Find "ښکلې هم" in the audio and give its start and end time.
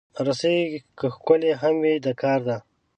1.15-1.75